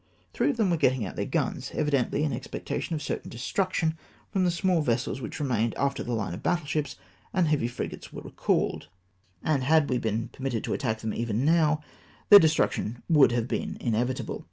[0.33, 3.99] Three of them were getting out their guns, evidently in expectation of cer tain destruction
[4.31, 6.95] from the small vessels which remained after the Hne of battle ships
[7.35, 8.87] and heavy frigates were recalled;
[9.43, 11.83] and, had we been permitted to attack them even now,
[12.29, 14.39] their destruction would have been inevitable.